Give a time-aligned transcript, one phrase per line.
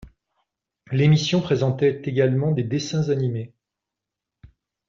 [0.91, 3.53] L'émission présentait également des dessins animés.